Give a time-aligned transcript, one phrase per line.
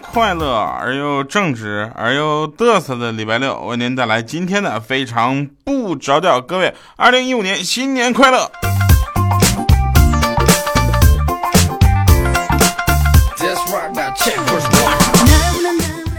[0.00, 6.40] 快乐而又正直而又嘚瑟的礼拜六，为您带来今天的非常不着调。
[6.40, 8.50] 各位，二零一五年新年快乐！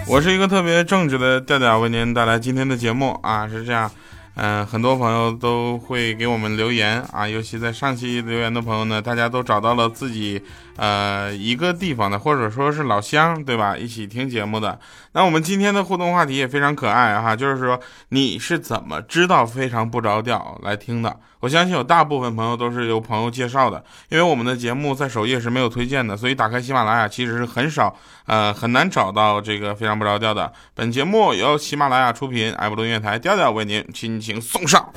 [0.07, 3.89] 我是一个特别正直的调调，为您带来今天的节目啊，是这样。
[4.36, 10.42] 嗯，很多朋友都会给我们留言啊，尤其在上期留言的朋友呢，大家都找到了自己
[10.78, 13.75] 呃一个地方的，或者说是老乡，对吧？
[13.75, 14.79] 一起听节目的。
[15.11, 17.79] 那我们今天的互动话题也非常可爱哈，就是说
[18.10, 21.18] 你是怎么知道非常不着调来听的？
[21.42, 30.51] 我相信有大部分朋友都是由朋友介绍的，因为我们的节目在首页是没有推荐的，所以打开喜马拉雅其实是很少呃很难找到这个非常不着调的。
[30.73, 34.88] 本节目由喜马拉雅出品，爱不顿电台调调为您亲情送上。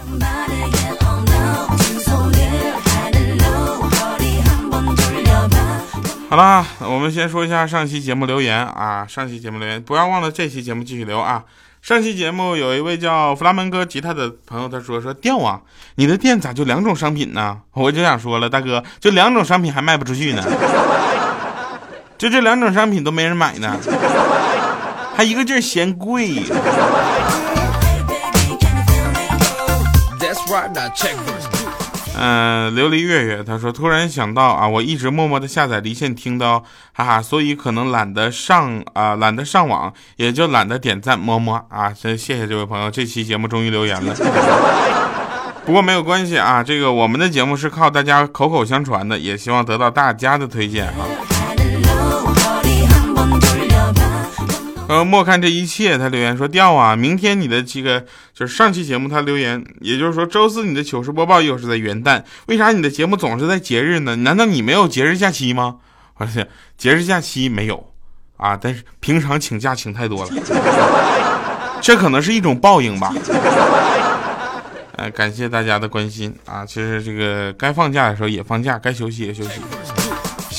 [6.28, 11.44] 好了，我们先说一下上期节目留言啊，上期节目留言不要忘了这期节目继续留啊。
[11.80, 15.60] 上期节目有一位叫弗拉门戈吉他的朋友，他说说调啊，
[15.94, 17.58] 你的店咋就两种商品呢？
[17.72, 20.42] 我就想说了，大哥，就两种商品还卖不出去呢，
[22.18, 23.76] 就这两种商品都没人买呢，
[25.16, 26.42] 还一个劲儿嫌贵。
[32.14, 36.62] 嗯，琉璃月月他说，突然想到啊，我一直默默的下载离线听到，
[36.92, 44.14] 哈哈，所以可能懒得上啊，懒得上网，也就懒得点赞，么么啊，真谢谢这位朋友，这期节目终于留言了。
[45.64, 50.86] 不过没有关系啊，这个我们的节目是靠大家口口相传的，也希望得到大家的推荐
[54.92, 58.04] 呃，莫看这一切，他留言说掉啊，明天你的这个
[58.34, 64.16] 就是上期节目他留言，也就是说周四你的糗事播报又是在元旦，为啥你的节目总是在节日呢？
[64.16, 65.76] 难道你没有节日假期吗？
[66.18, 66.46] 而且
[66.76, 67.90] 节日假期没有
[68.36, 70.30] 啊，但是平常请假请太多了，
[71.80, 73.14] 这可能是一种报应吧。
[74.96, 79.62] 呃，感谢大家的关心啊，其实这个该放假的时候也放假，该休息也休息。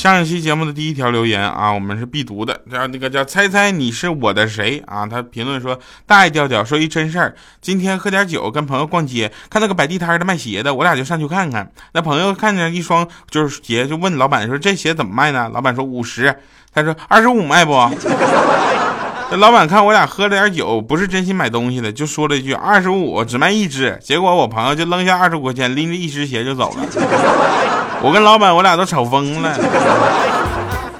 [0.03, 5.05] 上一期节目的第一条留言啊，我们是必读的，叫那个叫猜猜你是我的谁啊？
[5.05, 11.71] 他评论说大爱调调说一真事儿，今天喝点酒，跟朋友逛街，看那个摆地摊的卖鞋的，我俩就上去看看。
[11.93, 15.49] 那朋友看见一双就是鞋，就问老板说这鞋怎么卖呢？
[15.53, 16.35] 老板说五十，
[16.73, 17.71] 他说二十五卖不？
[19.31, 23.97] 这老板看我俩喝了点酒，不是真心买东西的，就说了一句二十五只卖一只。
[24.03, 27.82] 结果我朋友就扔下二十五块钱，拎着一只鞋就走了。
[28.03, 29.57] 我跟老板，我俩都吵疯了。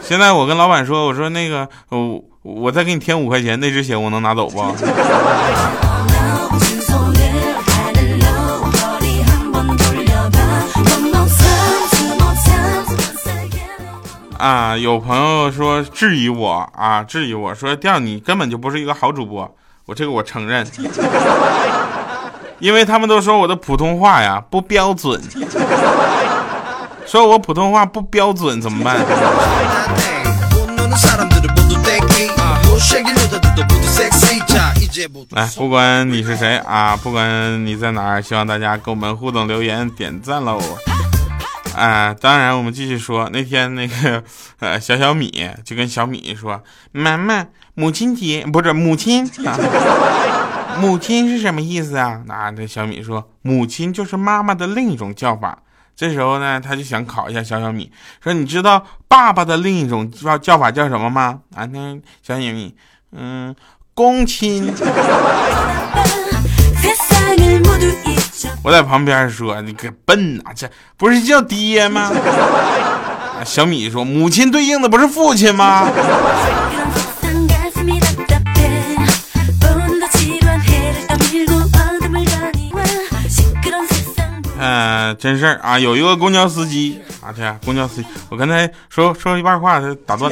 [0.01, 4.61] 现在我跟老板说，我说那个，我我再给你添五块钱，那只鞋我能拿走不？
[14.37, 19.53] 啊，有朋友说质疑我啊，质疑我说调你根本就不是一个好主播。
[19.85, 20.65] 我这个我承认，
[22.59, 25.21] 因为他们都说我的普通话呀不标准。
[27.13, 28.97] 说我普通话不标准怎么办？
[35.29, 40.59] 来，不管你是谁啊，不管你在哪儿，希望大家跟我们互动留言点赞喽。
[41.75, 44.23] 啊，当然我们继续说，那天那个
[44.57, 47.45] 呃小小米就跟小米说：“妈妈，
[47.75, 49.29] 母亲节不是母亲，
[50.79, 55.59] 母亲是什么意思啊？”那这小米说：“母亲就是妈妈的另一种叫法。”
[55.95, 57.91] 这时候呢，他就想考一下小小米，
[58.23, 62.75] 说：“你知道爸爸的另一种叫叫法叫什么吗？”啊，那小小米，
[63.11, 63.55] 嗯，
[63.93, 64.73] 公亲。
[68.63, 72.11] 我在旁边说：“你个笨呐，这不是叫爹吗？”
[73.45, 75.87] 小米说：“母亲对应的不是父亲吗？”
[84.65, 90.31] 嗯，真事儿啊，有一个公交司机啊，这公交司机，我刚才说说一半话，他打断。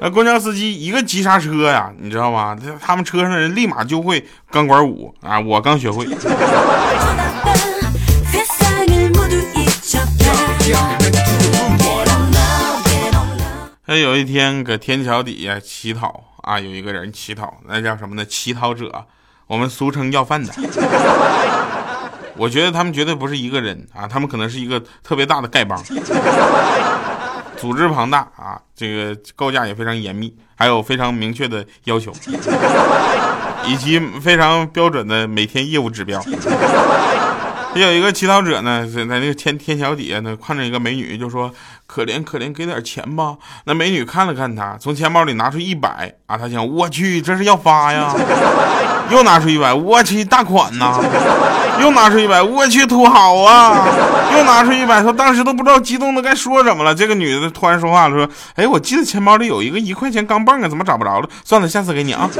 [0.00, 2.58] 那公交司机一个急刹车呀，你知道吗？
[2.60, 6.04] 他他们车上的人立马就会钢管舞啊，我刚学会。
[13.86, 18.24] 他有一天搁天桥底下乞讨啊，有一个人乞讨，那叫什么呢？
[18.24, 19.06] 乞讨者，
[19.46, 20.52] 我们俗称要饭的。
[22.36, 25.82] 我觉得他们绝对不是一个人啊，他们可能是一个特别大的丐帮，
[27.56, 32.12] 组织庞大啊，这个构架也非常严密，还有非常明确的要求，
[33.66, 36.20] 以及非常标准的每天业务指标。
[37.80, 41.50] 有一个乞讨者呢，在在那个天天桥底下呢，看着一个美女，就说
[41.86, 43.34] ：“可怜可怜，给点钱吧。”
[43.66, 48.14] 那美女看了看他，从钱包里拿出一百啊，他想：“我去，这是要发呀！”
[49.10, 50.98] 又拿出一百，我去，大款呐！
[51.80, 53.86] 又拿出一百，我去，土豪啊！
[54.32, 56.94] 又拿出一百，他当时都不知道激动的该说什么了。
[56.94, 58.26] 这个女的突然说话了，说
[58.56, 61.28] ：“哎，我记得钱包里有一个一块钱钢镚啊，怎么找不着了？
[61.44, 62.30] 算了，下次给你啊。”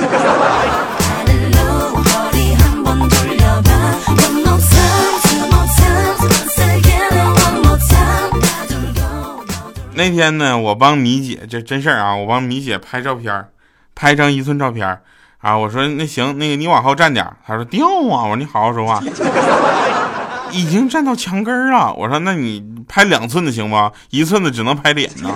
[9.97, 13.47] 那天呢，我帮米姐，这真事儿啊，我帮米姐拍照片，
[13.95, 15.01] 拍张一寸照片
[15.39, 15.57] 啊。
[15.57, 17.25] 我说那行，那个你往后站点。
[17.47, 18.25] 她说掉啊。
[18.25, 19.01] 我说你好好说话。
[20.51, 21.93] 已经站到墙根了。
[21.95, 23.91] 我说那你拍两寸的行吗？
[24.11, 25.31] 一寸的只能拍脸呢。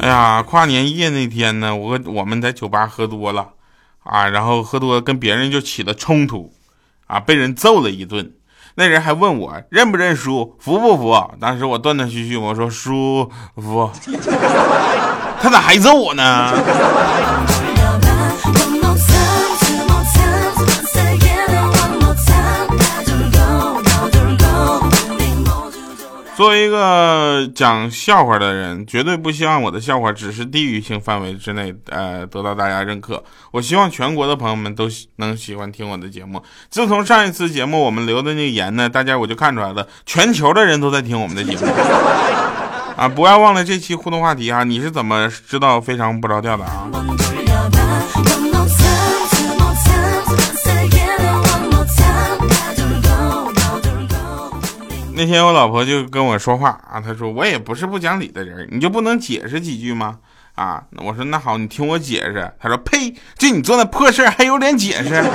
[0.00, 3.48] 哎呀，跨年夜那天呢，我我们在酒吧喝多了，
[4.04, 6.52] 啊，然后喝多跟别人就起了冲突，
[7.08, 8.32] 啊，被人揍了一顿。
[8.76, 11.32] 那人还问我认不认输，服不服？
[11.40, 13.90] 当时我断断续续我说输服，
[15.40, 16.52] 他咋还揍我呢？
[26.38, 33.20] 作为一个讲笑话的人，绝对不希望我的笑话只是地域性范围之内，呃，得到大家认可。
[33.50, 36.40] 我希望全国的朋友们都能喜欢听我的节目。
[36.70, 41.66] 自从上一次节目我们留的那个言呢，大家我就看出来了，全球的人都在听我们的节目。
[42.96, 46.88] 啊，不要忘了这期互动话题啊，你是怎么知道非常不着调的啊？
[55.18, 60.18] 那天我老婆就跟我说话啊，她说我也不是不讲理的人，你就不能解释几句吗？
[60.54, 62.48] 啊，我说那好，你听我解释。
[62.60, 65.20] 她说呸，就你做那破事还有脸解释？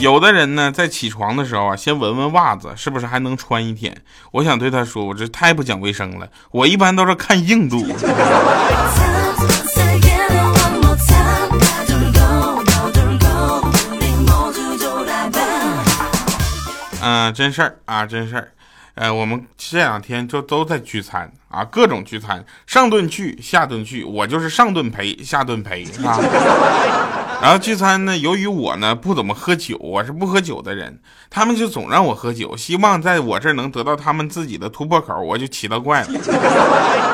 [0.00, 3.96] 有的人呢，在起床的时候啊，先闻闻袜子是不是还能穿一天。
[4.32, 6.28] 我想对他说，我这太不讲卫生了。
[6.50, 7.86] 我一般都是看硬度。
[17.02, 18.48] 嗯，真事儿啊，真事儿，
[18.94, 26.18] 呃，我们这两天就都在聚餐啊，各种聚餐，上顿去，下顿去，我就是上顿陪，下顿陪啊。
[27.42, 30.98] 然后聚餐呢，由于我呢不怎么喝酒，我是不喝酒的人，
[31.28, 36.08] 他们就总让我喝酒，希望在我这儿能得到他们自己的突破口，我就奇了怪了。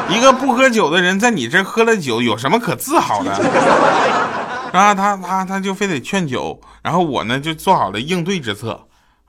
[0.08, 3.32] 一个不喝酒的人在你这儿喝了酒，有什么可自豪的？
[4.72, 8.80] 然后，他他他就非得劝酒，然后我呢就做好了应对之策。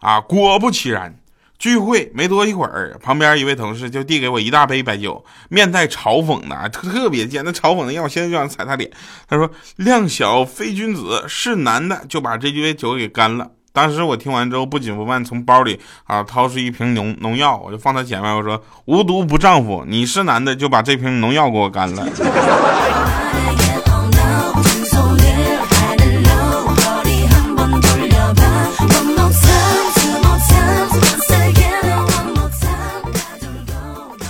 [0.04, 1.16] 啊，果不其然，
[1.58, 8.92] 聚会没多一会儿，旁边一位同事就递给我一大杯白酒，面带嘲讽的，特特别贱，那嘲讽的让我现在就想踩他脸。
[9.30, 22.06] 他说：“量小非君子，是男的就把这杯酒给干了。”当时我听完之后，不紧不慢从包里啊掏出一瓶农农药，我就放他前面，我说：“无毒不丈夫，你是男的就把这瓶农药给我干了。”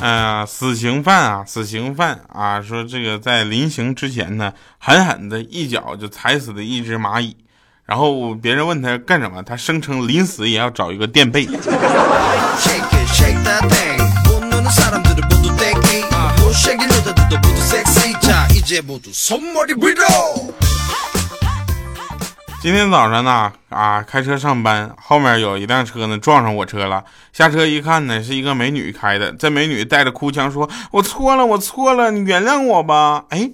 [0.03, 2.61] 哎呀，死刑犯啊，死刑犯啊！
[2.61, 7.37] 说这个在临刑之前呢，狠狠的一脚就踩死了一只蚂蚁。
[7.85, 11.47] 然后别人问他干什么，他声称临死也要找一个垫背。
[22.63, 27.03] 今天早上呢，啊，开车上班，后面有一辆车呢撞上我车了。
[27.33, 29.33] 下车一看呢，是一个美女开的。
[29.33, 33.51] 这美女带着哭腔说：“我错了，我错了，你原谅我吧。”哎，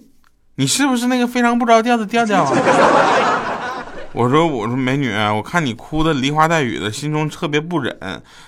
[0.58, 2.54] 你是不是那个非常不着调的调调啊？
[4.14, 7.98] 我说，我说美女，我看你哭的梨花带雨的，心中特别不忍。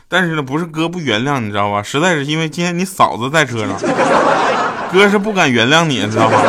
[0.07, 1.81] 但是呢，不是哥不原谅，你知道吧？
[1.81, 3.75] 实在是因为今天你嫂子在车上，
[4.93, 6.39] 哥是不敢原谅你，知道吧？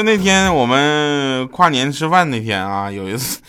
[0.00, 3.42] 就那天我们跨年吃饭那天啊，有一次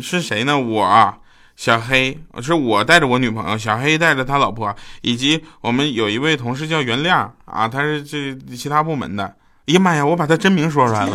[0.00, 0.58] 是谁呢？
[0.58, 1.14] 我
[1.56, 9.24] 小黑是我带着我女朋友，小黑带着他老婆，以及我们有一位同事叫袁亮啊，他是这其他部门的。
[9.66, 11.14] 哎呀妈呀，我把他真名说出来了。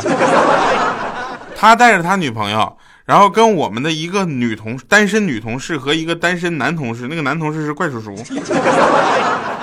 [1.56, 8.16] 他带着他女朋友，然后跟我们的一个女同单身女同事和一个单身男同事，那个男同事是怪叔叔。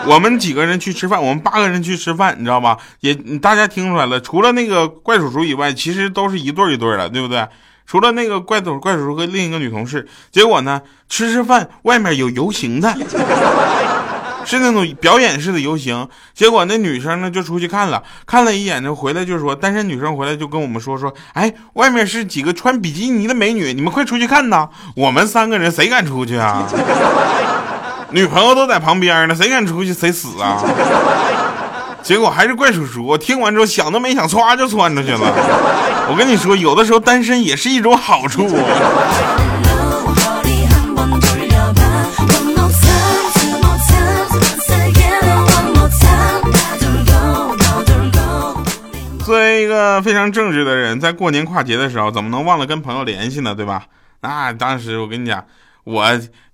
[0.07, 2.77] 我们几个人去吃饭，我们八个人去吃饭，你知道吧？
[3.01, 7.47] 也大家听出来了，除了那个怪叔叔以外，其实都是一对一对的，对不对？
[7.87, 12.97] 除了那个怪叔怪叔叔和另一个女同事，结果呢，吃吃饭外面有游行的。
[14.45, 24.69] 是那种表演式的游行，结果那女生呢就出去看了，看了一眼就回来就说，单身女生回来就跟我们说说，哎，外面是几个穿比基尼的美女，你们快出去看呐！
[24.97, 26.69] 我们三个人谁敢出去啊？
[28.13, 30.63] 女朋友都在旁边呢，谁敢出去谁死啊！
[32.03, 35.21] 结果还是怪叔叔，我听完之后想都没想，唰就窜出去了。
[36.11, 38.49] 我跟你说，有的时候单身也是一种好处。
[49.25, 53.55] 作为一个非常正直的人，在过年跨节的时候，怎么能忘了跟朋友联系呢？
[53.55, 53.85] 对吧？
[54.21, 55.43] 那当时我跟你讲，
[55.85, 56.05] 我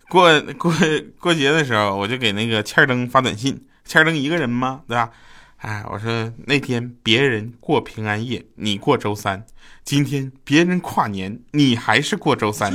[0.08, 0.72] 过过
[1.20, 3.66] 过节的时候，我就给那个欠灯发短信。
[3.84, 4.80] 欠灯一个人吗？
[4.88, 5.10] 对吧？
[5.58, 9.40] 哎，我说那天别人过平安夜，你过周三；
[9.84, 12.72] 今天别人跨年，你还是过周三。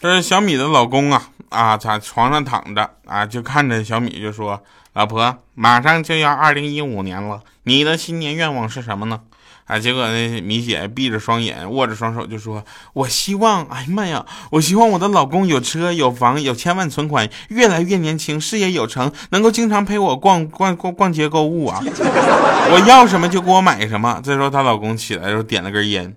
[0.00, 4.62] 这是小米的老公啊啊，在床上躺着啊，就看着小米就说
[4.94, 9.20] ：“老婆，马上就要二零一五年了，你的新年愿望是什么呢？”
[9.66, 21.80] 啊，结果那米姐闭着双眼，握着双手就说：“我希望，哎呀妈呀，我希望我的老公有车有房有千万存款，越来越年轻，事业有成，能够经常陪我逛逛逛逛街购物啊！
[22.72, 26.14] 我要什么就给我买什么。”这时候她老公起来时候点了根烟。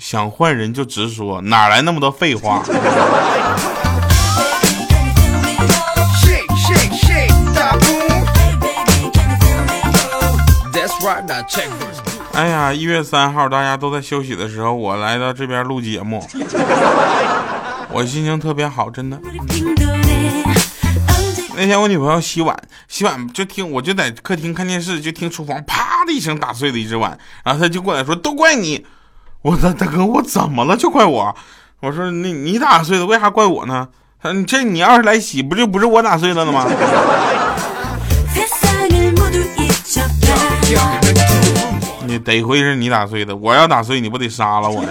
[0.00, 2.64] 想换人就直说，哪来那么多废话？
[12.32, 16.26] 哎呀，一月三号大家都在休息的时候，我来到这边录节目，
[17.90, 19.20] 我心情特别好，真的。
[21.54, 28.86] 那天我女朋友洗碗，洗碗就听我就在客厅看电视，就听厨房啪的一声打碎了一只碗，然后她就过来说：“都怪你。”
[29.42, 31.34] 我说大哥，我怎么了就怪我？
[31.80, 33.88] 我说你你打碎的，为啥怪我呢？
[34.34, 36.66] 你这你要是来洗，不就不是我打碎了的吗？
[42.04, 44.90] 你得亏是你打碎的，我要打碎你不得杀了我呀？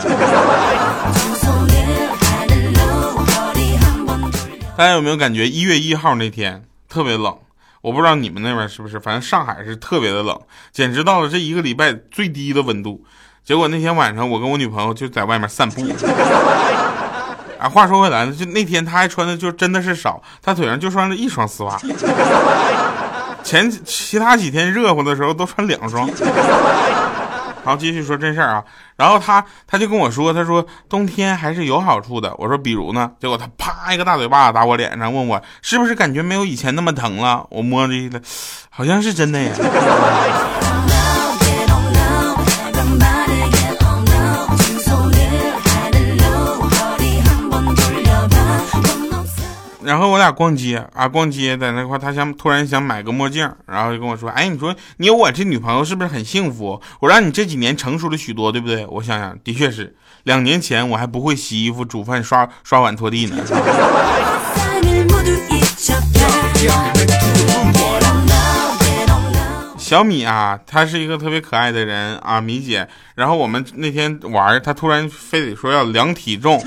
[4.75, 7.37] 大家有没有感觉一月一号那天特别冷？
[7.81, 10.39] 我不知道你们那边是不是，反正上海是特别的冷，
[10.71, 13.05] 简直到了这一个礼拜最低的温度。
[13.49, 15.81] 结果那天晚上，我跟我女朋友就在外面散步。
[17.57, 21.75] 啊，话说回来了，就那天她还穿的就真的是少，她腿上就穿了一双丝袜。
[23.43, 26.07] 前其他几天热乎的时候都穿两双。
[27.63, 28.63] 好，继续说真事儿啊。
[28.95, 32.31] 然后她她就跟我说，她说冬天还是有好处的。
[32.37, 33.09] 我说比如呢？
[33.19, 37.47] 结果她啪一个大嘴巴打我脸上，问我是不是感觉没有以前那么疼了？
[37.49, 38.21] 我摸着了，
[38.69, 39.51] 好像是真的呀。
[49.89, 56.79] 然后我俩逛街啊，逛街在那块，他想突然想买个墨镜，然后就跟我说：“哎，你说你有我这女朋友是不是很幸福？
[56.99, 63.37] 我让你这几年成熟了许多，对不对？”我想想，的确是，两年前我还不会洗衣服、煮饭、刷刷碗、拖地呢。
[69.79, 72.87] 小米啊，她是一个特别可爱的人啊，米姐。
[73.15, 76.63] 然后我们那天玩，她突然非得说要量体重。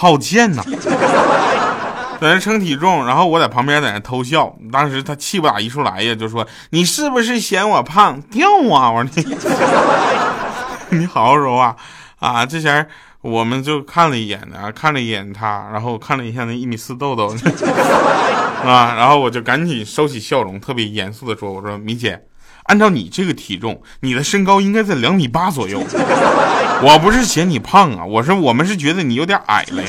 [0.00, 0.64] 好贱呐，
[2.18, 4.56] 在那称体重，然后我在旁边在那偷笑。
[4.72, 9.10] 当时他气不打一处来呀，就说：“你是不是嫌我胖掉啊？” 我说
[10.88, 11.76] ：“你 你好好说话
[12.18, 12.88] 啊！”之前
[13.20, 17.36] 我们就看了一眼啊，看了一眼他，然后看了一下那一米四豆豆
[18.64, 22.22] 啊，然后我就赶紧收起笑容，特别严肃的说：“我说米姐。”
[22.64, 25.82] 按照你这个体重，你的身高应该在两米八左右。
[26.82, 29.88] 我不是嫌你胖啊，我是我们是觉得你有点矮了呀。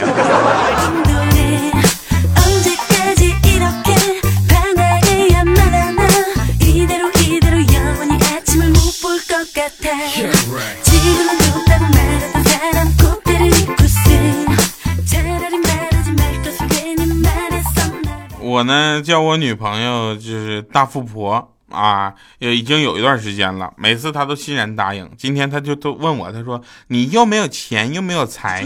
[18.44, 21.54] 我呢叫我女朋友就是大富婆。
[21.72, 25.10] 啊，也已经有一段时间了，每次他都欣然答应。
[25.18, 28.64] 今天他就都问我，他说：“你又没有钱，又没有财，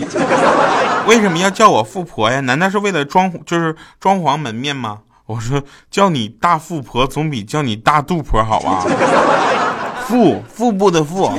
[1.07, 2.39] 为什么要叫我富婆呀？
[2.41, 8.85] 难道是为了装就是装潢门面吗？”我说：“叫你大富婆总比叫你大肚婆好吧？
[10.07, 11.31] 富腹部的富，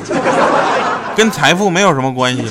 [1.15, 2.43] 跟财富没有什么关系。”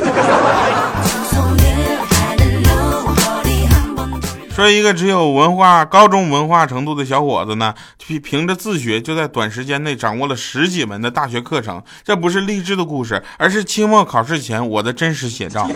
[4.55, 11.83] 说一个只有文化高中文化程度的小伙子呢，凭凭着自学就在短时间内掌握了十几门的大学课程。
[12.05, 15.69] 这不是励志的故事，而是期末考试前我的真实写照。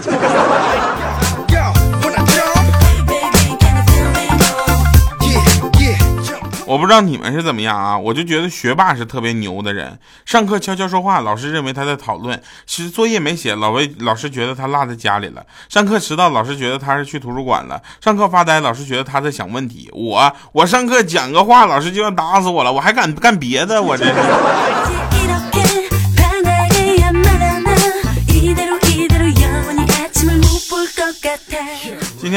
[6.70, 9.98] 我不知道你们是怎么样啊，我就觉得学霸是特别牛的人。
[10.24, 15.44] 上课悄悄说话，老师认为他在讨论；其实作业没写，老魏老师觉得他落在家里了。
[15.68, 17.82] 上课迟到，老师觉得他是去图书馆了。
[18.00, 19.90] 上课发呆，老师觉得他在想问题。
[19.94, 23.82] 我我上课讲个话，老师就要打死我了，我还敢干别的？
[23.82, 24.06] 我这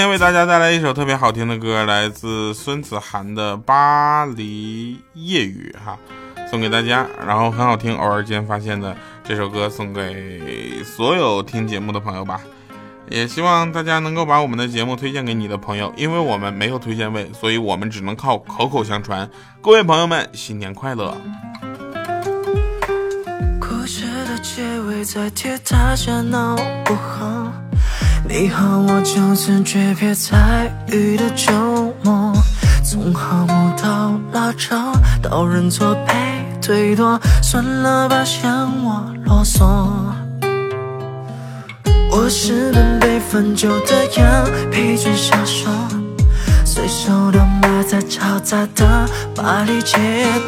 [0.03, 5.97] 今天为大家带来一首特别好听的歌，来自孙子涵的《巴黎夜雨》哈，
[6.51, 7.07] 送给大家。
[7.25, 12.41] 然后很好听，偶尔间发现的这首歌送给所有听节目的朋友吧。
[13.09, 19.31] 也希望大家能够把我们的节目推荐给你的朋友，因为我们没有推荐位，所以我们只能靠口口相传。
[19.61, 21.17] 各位朋友们，新年快乐！
[23.61, 27.53] 故事的结尾在铁塔下闹不好。
[28.29, 32.33] 你和我就此诀别在雨的周末，
[32.85, 34.77] 从和睦到拉扯，
[35.21, 36.15] 到认错被
[36.61, 38.51] 推脱，算了吧，嫌
[38.85, 39.65] 我啰嗦。
[42.11, 45.69] 我是本被分酒的羊，疲倦小手，
[46.65, 49.99] 随手的埋在嘈杂的巴黎街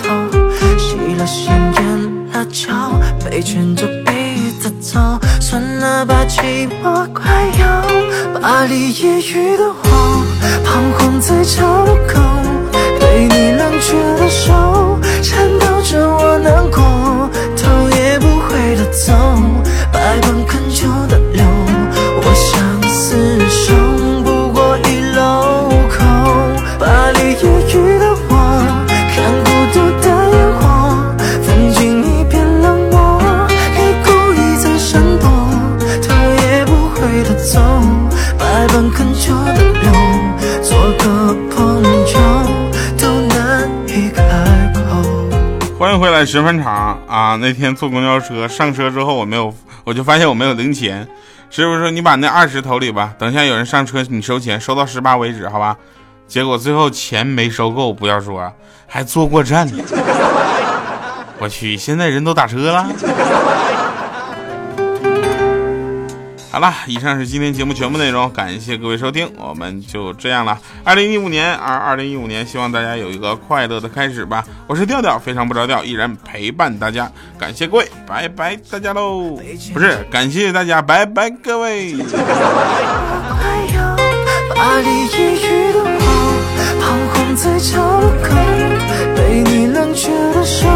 [0.03, 0.39] 头，
[0.79, 2.93] 吸了鲜艳辣椒，
[3.25, 5.19] 被劝着逼着走。
[5.55, 10.27] 算了吧，寂寞快要巴黎夜雨的我，
[10.65, 12.21] 彷徨在岔路口，
[12.99, 16.83] 被你冷却的手颤抖着，我难过，
[46.35, 47.39] 十分长啊！
[47.41, 51.07] 那天坐公交车，上车之后我没有，我就发现我没有零钱。
[51.49, 55.77] 师傅说你把那二十投里吧，等下有人上车你收钱，收到十八为止，好吧？
[56.27, 58.53] 结果最后钱没收够，不要说，
[58.89, 59.71] 还坐过站。
[61.39, 62.85] 我去，现在人都打车了。
[66.55, 70.57] 好了，以上是今天节目全部内容，感谢各位收听，我们就这样了。
[70.85, 74.45] 二零一五年，而二零一五年，希望大家有一个快乐的开始吧。
[74.69, 79.37] 我是调调，非常不着调，依然陪伴大家，感谢各位，拜拜大家喽，
[79.73, 81.97] 不是，感谢大家，拜拜各位。
[84.55, 85.91] 巴黎夜雨的我，
[86.81, 88.31] 彷徨在岔路口，
[89.17, 90.69] 被你冷却的手。